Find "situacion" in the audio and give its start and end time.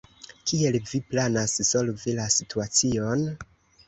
2.37-3.23